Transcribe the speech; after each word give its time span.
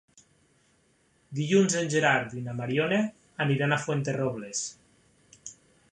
Dilluns 1.39 1.75
en 1.83 1.91
Gerard 1.95 2.33
i 2.41 2.43
na 2.47 2.57
Mariona 2.61 2.99
aniran 3.47 3.77
a 3.77 3.81
Fuenterrobles. 3.85 4.67